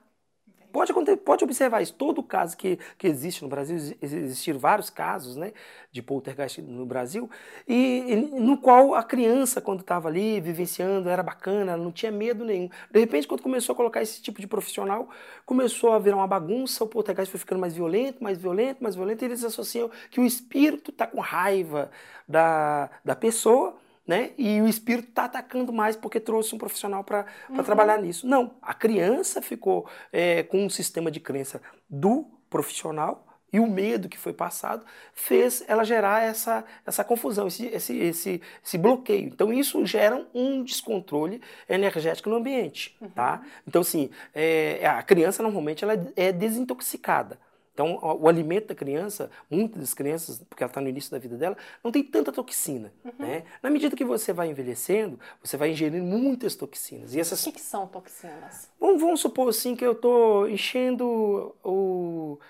[0.72, 1.92] Pode, pode observar isso.
[1.92, 5.52] Todo caso que, que existe no Brasil, existiram vários casos né,
[5.92, 7.28] de poltergeist no Brasil,
[7.66, 12.46] e, e no qual a criança, quando estava ali vivenciando, era bacana, não tinha medo
[12.46, 12.70] nenhum.
[12.90, 15.10] De repente, quando começou a colocar esse tipo de profissional,
[15.44, 19.22] começou a virar uma bagunça, o poltergeist foi ficando mais violento, mais violento, mais violento,
[19.22, 21.90] e eles associam que o espírito está com raiva
[22.26, 23.76] da, da pessoa
[24.08, 24.30] né?
[24.38, 27.62] E o espírito está atacando mais porque trouxe um profissional para uhum.
[27.62, 28.26] trabalhar nisso.
[28.26, 34.08] Não, a criança ficou é, com um sistema de crença do profissional e o medo
[34.08, 39.26] que foi passado fez ela gerar essa, essa confusão, esse, esse, esse, esse bloqueio.
[39.26, 43.10] Então isso gera um descontrole energético no ambiente, uhum.
[43.10, 43.42] tá?
[43.66, 47.38] Então assim, é, a criança normalmente ela é desintoxicada.
[47.78, 51.18] Então, o, o, alimento da criança, muitas das crianças, porque ela está no início da
[51.18, 52.92] vida dela, não tem tanta toxina.
[53.04, 53.12] Uhum.
[53.20, 53.44] Né?
[53.62, 57.14] Na medida que você vai envelhecendo, você vai ingerindo muitas toxinas.
[57.14, 57.40] E essas...
[57.40, 58.68] O que, que são toxinas?
[58.80, 62.40] Vamos, vamos supor assim que eu estou enchendo o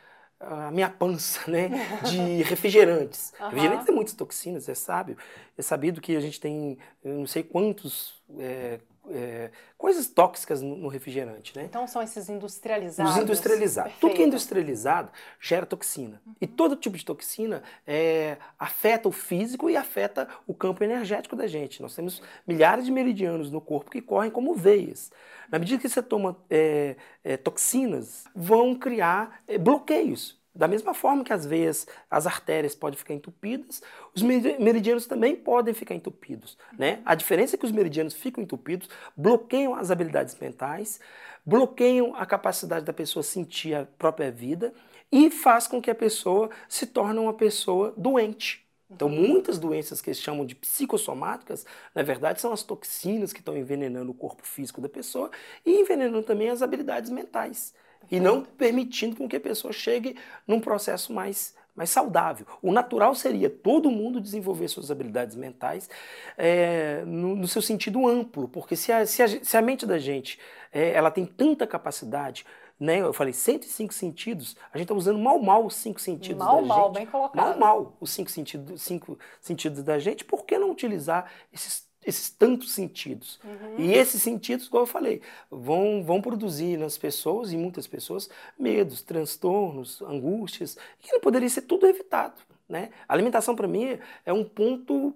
[0.40, 1.68] a minha pança, né,
[2.08, 3.34] de refrigerantes.
[3.38, 3.46] Uhum.
[3.48, 5.18] Refrigerantes tem muitas toxinas, é sábio.
[5.58, 8.78] É sabido que a gente tem, não sei quantos é,
[9.12, 11.64] é, coisas tóxicas no, refrigerante, né?
[11.64, 13.12] Então são esses industrializados.
[13.12, 13.92] Os industrializados.
[13.92, 14.00] Perfeito.
[14.00, 16.20] Tudo que é industrializado gera toxina.
[16.26, 16.34] Uhum.
[16.40, 21.46] E todo tipo de toxina é, afeta o físico e afeta o campo energético da
[21.46, 21.82] gente.
[21.82, 25.10] Nós temos milhares de meridianos no corpo que correm como veias.
[25.50, 30.37] Na medida que você toma é, é, toxinas, vão criar é, bloqueios.
[30.58, 33.80] Da mesma forma que as veias, as artérias podem ficar entupidas,
[34.12, 36.58] os meridianos também podem ficar entupidos.
[36.76, 37.00] Né?
[37.04, 40.98] A diferença é que os meridianos ficam entupidos, bloqueiam as habilidades mentais,
[41.46, 44.74] bloqueiam a capacidade da pessoa sentir a própria vida
[45.12, 48.66] e faz com que a pessoa se torne uma pessoa doente.
[48.90, 53.56] Então, muitas doenças que eles chamam de psicossomáticas, na verdade, são as toxinas que estão
[53.56, 55.30] envenenando o corpo físico da pessoa
[55.64, 57.72] e envenenando também as habilidades mentais
[58.10, 62.46] e não permitindo com que a pessoa chegue num processo mais, mais saudável.
[62.62, 65.88] O natural seria todo mundo desenvolver suas habilidades mentais
[66.36, 69.98] é, no, no, seu sentido amplo, porque se a, se a, se a mente da
[69.98, 70.38] gente
[70.72, 72.44] é, ela tem tanta capacidade,
[72.78, 73.00] né?
[73.00, 76.62] Eu falei 105 sentidos, a gente está usando mal mal os cinco sentidos mal, da
[76.62, 76.94] mal, gente.
[76.94, 77.36] bem colocado.
[77.36, 82.30] Mal mal os cinco sentidos, cinco sentidos da gente, por que não utilizar esses esses
[82.30, 83.38] tantos sentidos.
[83.44, 83.74] Uhum.
[83.78, 89.02] E esses sentidos, como eu falei, vão, vão produzir nas pessoas, e muitas pessoas, medos,
[89.02, 92.40] transtornos, angústias, que não poderia ser tudo evitado.
[92.68, 92.90] Né?
[93.06, 95.14] A alimentação, para mim, é um ponto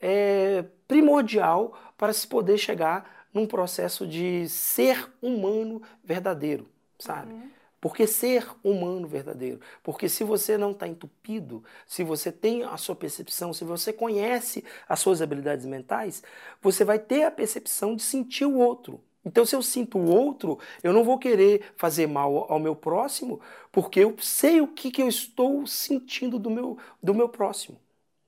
[0.00, 7.32] é, primordial para se poder chegar num processo de ser humano verdadeiro, sabe?
[7.32, 7.50] Uhum.
[7.80, 9.60] Porque ser humano verdadeiro.
[9.82, 14.64] Porque se você não está entupido, se você tem a sua percepção, se você conhece
[14.88, 16.22] as suas habilidades mentais,
[16.60, 19.00] você vai ter a percepção de sentir o outro.
[19.24, 23.40] Então, se eu sinto o outro, eu não vou querer fazer mal ao meu próximo,
[23.70, 27.78] porque eu sei o que, que eu estou sentindo do meu, do meu próximo.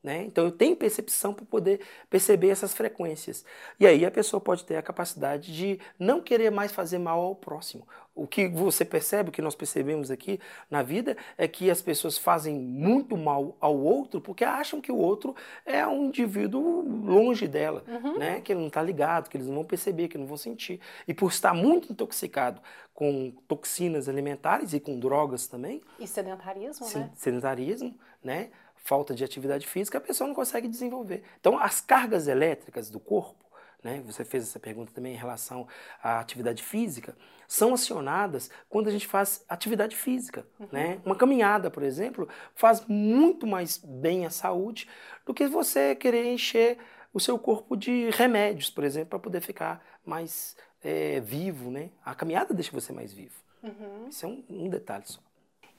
[0.02, 0.24] Né?
[0.24, 3.44] Então eu tenho percepção para poder perceber essas frequências.
[3.78, 7.34] E aí a pessoa pode ter a capacidade de não querer mais fazer mal ao
[7.34, 7.86] próximo.
[8.14, 12.16] O que você percebe, o que nós percebemos aqui na vida, é que as pessoas
[12.16, 15.36] fazem muito mal ao outro porque acham que o outro
[15.66, 18.18] é um indivíduo longe dela, uhum.
[18.18, 18.40] né?
[18.40, 20.80] que ele não está ligado, que eles não vão perceber, que não vão sentir.
[21.06, 22.62] E por estar muito intoxicado
[22.94, 25.82] com toxinas alimentares e com drogas também.
[25.98, 27.10] E sedentarismo, sim, né?
[27.14, 28.50] Sedentarismo, né?
[28.82, 31.22] Falta de atividade física, a pessoa não consegue desenvolver.
[31.38, 33.44] Então, as cargas elétricas do corpo,
[33.82, 35.66] né, você fez essa pergunta também em relação
[36.02, 37.16] à atividade física,
[37.46, 40.46] são acionadas quando a gente faz atividade física.
[40.58, 40.68] Uhum.
[40.70, 41.00] Né?
[41.04, 44.88] Uma caminhada, por exemplo, faz muito mais bem à saúde
[45.24, 46.78] do que você querer encher
[47.12, 51.70] o seu corpo de remédios, por exemplo, para poder ficar mais é, vivo.
[51.70, 51.90] Né?
[52.04, 53.34] A caminhada deixa você mais vivo.
[53.62, 54.08] Uhum.
[54.08, 55.20] Isso é um, um detalhe só.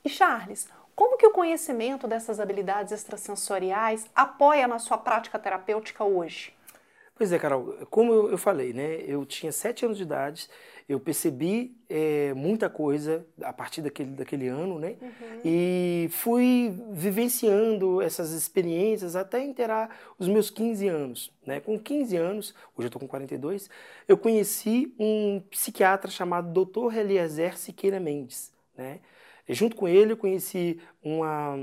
[0.04, 6.54] E Charles, como que o conhecimento dessas habilidades extrasensoriais apoia na sua prática terapêutica hoje?
[7.21, 8.95] Pois é, Carol, como eu, falei, né?
[9.06, 10.49] Eu tinha sete anos de idade,
[10.89, 14.95] eu percebi é, muita coisa a partir daquele, daquele ano, né?
[14.99, 15.41] Uhum.
[15.45, 21.32] E fui vivenciando essas experiências até inteirar os meus 15 anos.
[21.45, 21.60] Né?
[21.60, 23.69] Com 15 anos, hoje eu estou com 42,
[24.08, 26.97] eu conheci um psiquiatra chamado Dr.
[26.97, 28.99] Eliezer Siqueira Mendes, né?
[29.47, 31.56] E junto com ele eu conheci uma,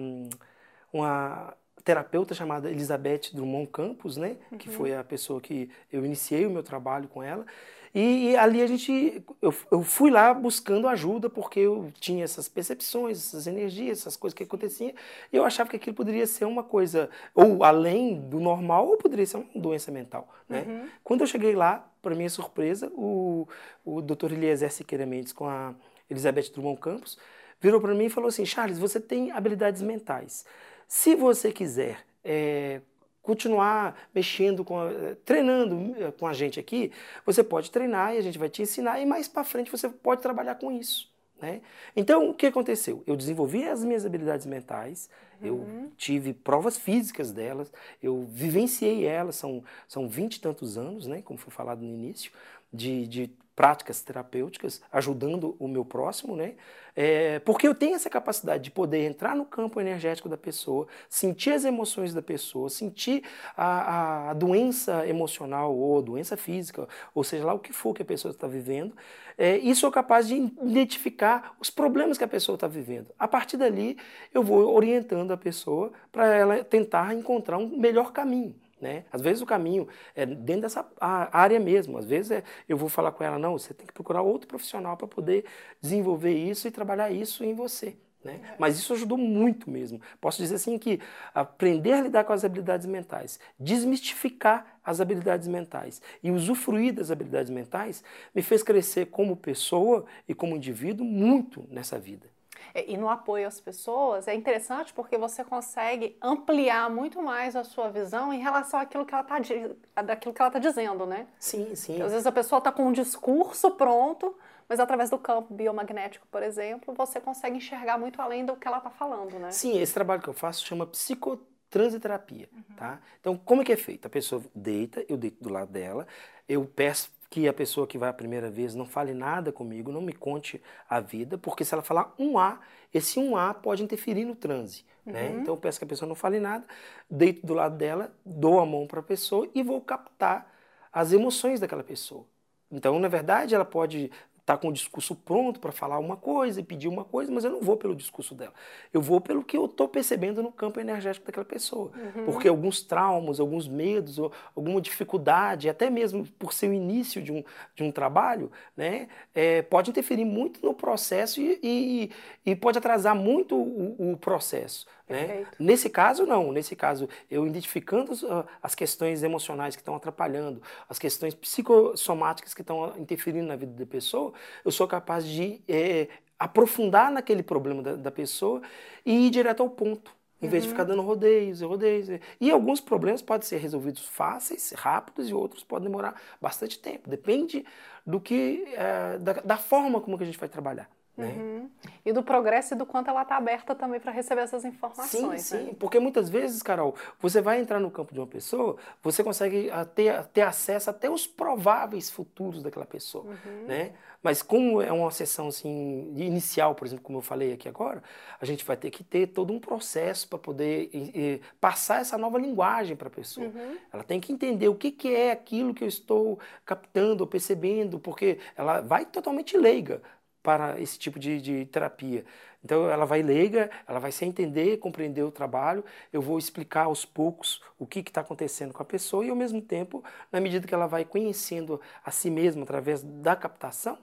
[0.93, 4.37] uma terapeuta chamada Elizabeth Drummond Campos, né?
[4.53, 4.59] Uhum.
[4.59, 7.47] Que foi a pessoa que eu iniciei o meu trabalho com ela.
[7.95, 12.49] E, e ali a gente, eu, eu, fui lá buscando ajuda porque eu tinha essas
[12.49, 14.93] percepções, essas energias, essas coisas que aconteciam.
[15.33, 19.25] E eu achava que aquilo poderia ser uma coisa, ou além do normal, ou poderia
[19.25, 20.65] ser uma doença mental, né?
[20.69, 20.89] Uhum.
[21.03, 23.49] Quando eu cheguei lá, para minha surpresa, o,
[23.85, 24.33] o Dr.
[24.33, 25.75] Eliezer Siqueira Mendes com a
[26.09, 27.19] Elizabeth Drummond Campos
[27.61, 30.45] virou para mim e falou assim: Charles, você tem habilidades mentais.
[30.87, 32.81] Se você quiser é,
[33.23, 34.79] continuar mexendo, com
[35.25, 36.91] treinando é, com a gente aqui,
[37.27, 40.23] você pode treinar e a gente vai te ensinar, e mais para frente você pode
[40.23, 41.13] trabalhar com isso.
[41.41, 41.61] Né?
[41.95, 43.03] Então, o que aconteceu?
[43.07, 45.09] Eu desenvolvi as minhas habilidades mentais,
[45.41, 45.47] uhum.
[45.47, 51.23] eu tive provas físicas delas, eu vivenciei elas, são, são 20 e tantos anos, né,
[51.23, 52.33] como foi falado no início,
[52.73, 56.55] de, de práticas terapêuticas, ajudando o meu próximo, né?
[56.95, 61.51] É, porque eu tenho essa capacidade de poder entrar no campo energético da pessoa, sentir
[61.51, 63.25] as emoções da pessoa, sentir
[63.57, 68.05] a, a doença emocional ou doença física, ou seja lá o que for que a
[68.05, 68.95] pessoa está vivendo,
[69.37, 73.09] é, e sou capaz de identificar os problemas que a pessoa está vivendo.
[73.19, 73.97] A partir dali,
[74.33, 78.55] eu vou orientando a pessoa para ela tentar encontrar um melhor caminho.
[78.81, 79.05] Né?
[79.13, 81.99] Às vezes o caminho é dentro dessa área mesmo.
[81.99, 84.97] Às vezes é, eu vou falar com ela, não, você tem que procurar outro profissional
[84.97, 85.45] para poder
[85.81, 87.97] desenvolver isso e trabalhar isso em você.
[88.23, 88.41] Né?
[88.59, 90.01] Mas isso ajudou muito mesmo.
[90.21, 91.01] Posso dizer assim que
[91.33, 96.03] aprender a lidar com as habilidades mentais, desmistificar as habilidades mentais.
[96.23, 98.03] E usufruir das habilidades mentais
[98.35, 102.29] me fez crescer como pessoa e como indivíduo muito nessa vida.
[102.75, 107.65] É, e no apoio às pessoas é interessante porque você consegue ampliar muito mais a
[107.65, 111.27] sua visão em relação àquilo que ela está daquilo que ela tá dizendo, né?
[111.39, 111.93] Sim, sim.
[111.93, 114.37] Porque às vezes a pessoa está com um discurso pronto,
[114.69, 118.79] mas através do campo biomagnético, por exemplo, você consegue enxergar muito além do que ela
[118.79, 119.51] está falando, né?
[119.51, 122.77] Sim, esse trabalho que eu faço chama psicotransiterapia, uhum.
[122.77, 123.01] tá?
[123.21, 124.07] Então, como é que é feito?
[124.07, 126.07] A pessoa deita, eu deito do lado dela,
[126.47, 130.01] eu peço que a pessoa que vai a primeira vez não fale nada comigo, não
[130.01, 132.61] me conte a vida, porque se ela falar um A,
[132.93, 134.85] esse um A pode interferir no transe.
[135.05, 135.29] Né?
[135.29, 135.35] Uhum.
[135.35, 135.41] Né?
[135.43, 136.67] Então eu peço que a pessoa não fale nada,
[137.11, 140.51] deito do lado dela, dou a mão para a pessoa e vou captar
[140.93, 142.25] as emoções daquela pessoa.
[142.71, 144.11] Então, na verdade, ela pode
[144.49, 147.51] está com o discurso pronto para falar uma coisa e pedir uma coisa, mas eu
[147.51, 148.55] não vou pelo discurso dela.
[148.95, 151.93] Eu vou pelo que eu estou percebendo no campo energético daquela pessoa.
[151.95, 152.25] Uhum.
[152.25, 154.19] Porque alguns traumas, alguns medos,
[154.57, 157.45] alguma dificuldade, até mesmo por ser o início de um,
[157.77, 162.11] de um trabalho, né, é, pode interferir muito no processo e, e,
[162.47, 164.87] e pode atrasar muito o, o processo.
[165.09, 165.47] Né?
[165.59, 166.53] Nesse caso, não.
[166.53, 172.61] Nesse caso, eu identificando uh, as questões emocionais que estão atrapalhando, as questões psicossomáticas que
[172.61, 174.33] estão interferindo na vida da pessoa,
[174.65, 178.63] eu sou capaz de é, aprofundar naquele problema da, da, pessoa
[179.05, 180.17] e ir direto ao ponto.
[180.41, 180.69] Em vez uhum.
[180.69, 182.21] de ficar dando rodeios, rodeios.
[182.41, 187.11] E alguns problemas podem ser resolvidos fáceis, rápidos, e outros podem demorar bastante tempo.
[187.11, 187.67] Depende
[188.07, 190.89] do que, é, da, da forma como que a gente vai trabalhar.
[191.19, 191.35] Né?
[191.37, 191.71] Uhum.
[192.07, 195.43] E do progresso e do quanto ela está aberta também para receber essas informações.
[195.43, 195.67] Sim, né?
[195.67, 199.69] sim, porque muitas vezes, Carol, você vai entrar no campo de uma pessoa, você consegue
[199.97, 203.67] ter, ter acesso até os prováveis futuros daquela pessoa, uhum.
[203.67, 203.93] né?
[204.23, 208.03] Mas como é uma sessão assim, inicial, por exemplo, como eu falei aqui agora,
[208.41, 212.19] a gente vai ter que ter todo um processo para poder e, e, passar essa
[212.19, 213.47] nova linguagem para a pessoa.
[213.47, 213.77] Uhum.
[213.93, 218.39] Ela tem que entender o que, que é aquilo que eu estou captando, percebendo, porque
[218.57, 220.03] ela vai totalmente leiga
[220.43, 222.25] para esse tipo de, de terapia.
[222.65, 227.05] Então ela vai leiga, ela vai se entender, compreender o trabalho, eu vou explicar aos
[227.05, 230.75] poucos o que está acontecendo com a pessoa e ao mesmo tempo, na medida que
[230.75, 233.99] ela vai conhecendo a si mesma através da captação,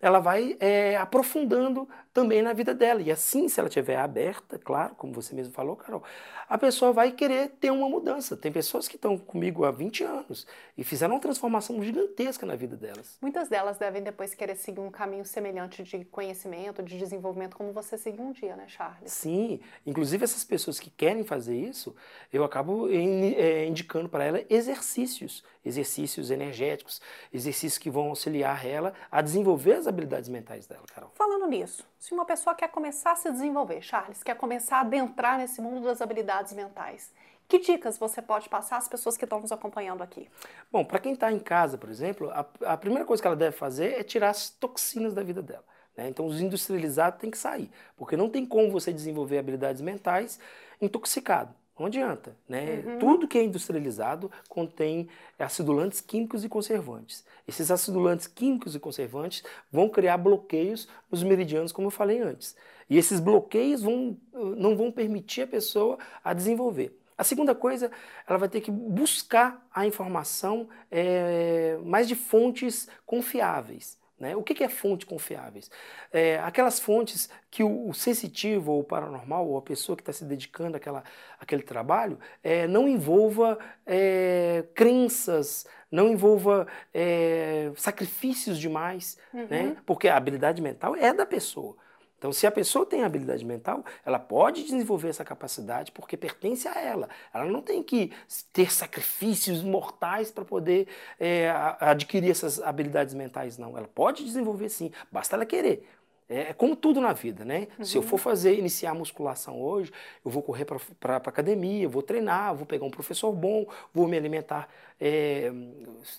[0.00, 3.00] ela vai é, aprofundando também na vida dela.
[3.00, 6.02] E assim, se ela estiver aberta, claro, como você mesmo falou, Carol,
[6.48, 8.36] a pessoa vai querer ter uma mudança.
[8.36, 12.76] Tem pessoas que estão comigo há 20 anos e fizeram uma transformação gigantesca na vida
[12.76, 13.18] delas.
[13.20, 17.98] Muitas delas devem depois querer seguir um caminho semelhante de conhecimento, de desenvolvimento, como você
[17.98, 19.12] seguiu um dia, né, Charles?
[19.12, 19.60] Sim.
[19.86, 21.94] Inclusive, essas pessoas que querem fazer isso,
[22.32, 27.00] eu acabo é, indicando para ela exercícios, exercícios energéticos,
[27.32, 31.10] exercícios que vão auxiliar ela a desenvolver as habilidades mentais dela, Carol.
[31.14, 35.38] Falando nisso, se uma pessoa quer começar a se desenvolver, Charles, quer começar a adentrar
[35.38, 37.12] nesse mundo das habilidades mentais,
[37.48, 40.28] que dicas você pode passar às pessoas que estão nos acompanhando aqui?
[40.70, 43.56] Bom, para quem está em casa, por exemplo, a, a, primeira coisa que ela deve
[43.56, 45.64] fazer é tirar as toxinas da vida dela.
[45.96, 46.08] Né?
[46.08, 50.38] Então, os industrializados têm que sair, porque não tem como você desenvolver habilidades mentais
[50.80, 51.54] intoxicado.
[51.78, 52.82] Não adianta, né?
[52.84, 52.98] Uhum.
[52.98, 57.24] Tudo que é industrializado contém acidulantes químicos e conservantes.
[57.46, 62.56] Esses acidulantes químicos e conservantes vão criar bloqueios nos meridianos, como eu falei antes.
[62.90, 66.98] E esses bloqueios vão, não vão permitir a pessoa a desenvolver.
[67.16, 67.90] A segunda coisa,
[68.28, 73.98] ela vai ter que buscar a informação é, mais de fontes confiáveis.
[74.18, 74.34] Né?
[74.34, 75.70] O que é fonte confiáveis?
[76.12, 80.24] É, aquelas fontes que o, sensitivo ou o paranormal ou a pessoa que está se
[80.24, 81.04] dedicando àquela,
[81.38, 89.42] àquele trabalho é, não envolva é, crenças, não envolva é, sacrifícios demais, né?
[89.42, 89.48] uhum.
[89.48, 89.76] né?
[89.86, 91.76] porque a habilidade mental é da pessoa.
[92.18, 96.78] Então, se a pessoa tem habilidade mental, ela pode desenvolver essa capacidade porque pertence a
[96.78, 97.08] ela.
[97.32, 98.12] Ela não tem que
[98.52, 101.48] ter sacrifícios mortais para poder é,
[101.80, 103.78] adquirir essas habilidades mentais, não.
[103.78, 105.88] Ela pode desenvolver sim, basta ela querer.
[106.28, 107.68] É, é como tudo na vida, né?
[107.78, 107.84] Uhum.
[107.84, 109.90] Se eu for fazer, iniciar musculação hoje,
[110.24, 114.16] eu vou correr para a academia, vou treinar, vou pegar um professor bom, vou me
[114.16, 114.68] alimentar
[115.00, 115.50] é,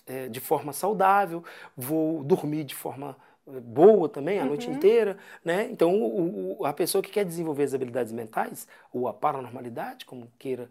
[0.06, 1.44] é, de forma saudável,
[1.76, 3.16] vou dormir de forma
[3.60, 4.48] boa também a uhum.
[4.48, 5.68] noite inteira, né?
[5.70, 10.30] Então o, o, a pessoa que quer desenvolver as habilidades mentais ou a paranormalidade, como
[10.38, 10.68] queira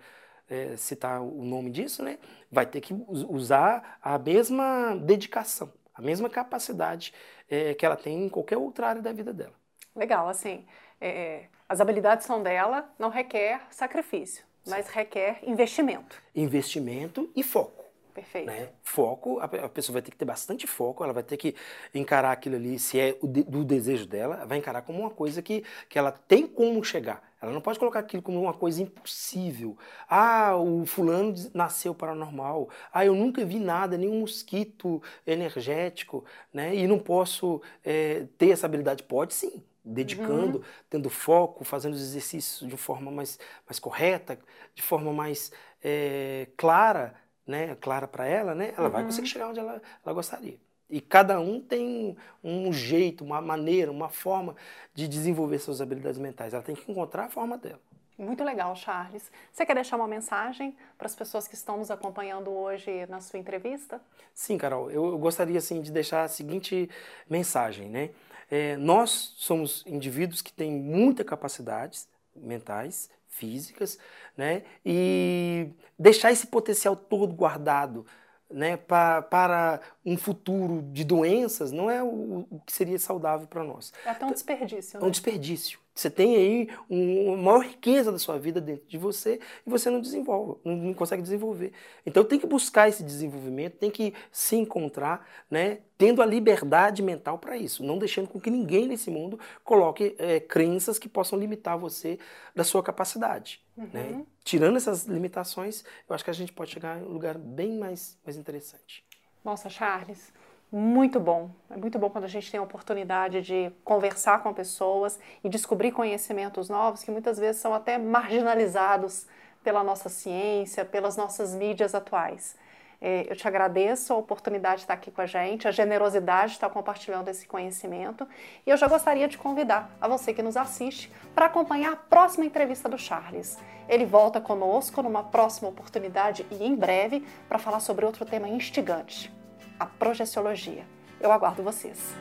[0.50, 2.18] é, citar o nome disso, né?
[2.52, 7.13] Vai ter que usar a mesma dedicação, a mesma capacidade
[7.50, 9.54] é, que ela tem em qualquer outra área da vida dela.
[9.96, 10.65] Legal, assim,
[11.00, 16.22] é, as habilidades são dela, não requer sacrifício, mas requer investimento.
[16.36, 17.79] Investimento e foco.
[18.13, 18.48] Perfeito.
[18.48, 18.69] Né?
[18.82, 21.56] Foco, a, pessoa vai ter que ter bastante foco, ela vai ter que
[21.93, 25.98] encarar aquilo ali, se é do desejo dela, vai encarar como uma coisa que, que
[25.98, 27.30] ela tem como chegar.
[27.41, 29.78] Ela não pode colocar aquilo como uma coisa impossível.
[30.10, 32.69] Ah, o fulano nasceu paranormal.
[32.91, 36.76] Ah, eu nunca vi nada, nenhum mosquito energético, né?
[36.76, 39.04] E não posso é, ter essa habilidade.
[39.04, 40.63] Pode sim, dedicando, uhum.
[40.89, 44.38] tendo foco, fazendo os exercícios de forma mais, mais correta,
[44.76, 47.15] de forma mais é, clara,
[47.50, 47.76] né?
[47.82, 48.74] Clara para ela, né?
[48.78, 48.94] Ela uhum.
[48.94, 50.58] vai conseguir chegar onde ela, ela gostaria.
[50.89, 54.56] E cada um tem um jeito, uma maneira, uma forma
[54.93, 56.54] de desenvolver suas habilidades mentais.
[56.54, 57.80] Ela tem que encontrar a forma dela.
[58.18, 59.32] Muito legal, Charles.
[59.52, 63.39] Você quer deixar uma mensagem para as pessoas que estão nos acompanhando hoje na sua
[63.39, 64.02] entrevista?
[64.34, 64.91] Sim, Carol.
[64.91, 66.89] Eu gostaria assim, de deixar a seguinte
[67.30, 67.88] mensagem.
[67.88, 68.10] Né?
[68.52, 73.97] É, nós somos indivíduos que têm muitas capacidades mentais, físicas,
[74.40, 74.64] né?
[74.86, 75.68] e
[75.98, 78.06] deixar esse potencial todo guardado
[78.50, 83.66] né, para, para um futuro de doenças não é o, o que seria saudável para
[83.66, 83.92] nós.
[84.06, 84.98] É até um desperdício.
[84.98, 85.06] Né?
[85.06, 85.80] É um desperdício.
[86.00, 89.38] Você tem aí um, uma maior riqueza da sua vida dentro de você
[89.68, 91.74] e você não desenvolve, não, não consegue desenvolver.
[92.06, 97.38] Então tem que buscar esse desenvolvimento, tem que se encontrar, né, tendo a liberdade mental
[97.38, 101.78] para isso, não deixando com que ninguém nesse mundo coloque é, crenças que possam limitar
[101.78, 102.18] você
[102.56, 103.62] da sua capacidade.
[103.76, 103.86] Né?
[103.93, 104.18] Uhum.
[104.20, 104.26] Né?
[104.41, 108.18] Tirando essas limitações, eu acho que a gente pode chegar em um lugar bem mais,
[108.24, 109.04] mais interessante.
[109.43, 110.32] Nossa, Charles,
[110.72, 111.49] muito bom.
[111.70, 115.91] É muito bom quando a gente tem a oportunidade de conversar com pessoas e descobrir
[115.91, 119.26] conhecimentos novos que muitas vezes são até marginalizados
[119.63, 122.55] pela nossa ciência, pelas nossas mídias atuais.
[123.01, 126.57] É, eu te agradeço a oportunidade de estar aqui com a gente, a generosidade de
[126.57, 128.28] estar compartilhando esse conhecimento.
[128.67, 132.45] E eu já gostaria de convidar a você que nos assiste para acompanhar a próxima
[132.45, 133.57] entrevista do Charles.
[133.88, 139.39] Ele volta conosco numa próxima oportunidade e em breve para falar sobre outro tema instigante
[139.80, 140.86] a projeciologia.
[141.19, 142.13] Eu aguardo vocês.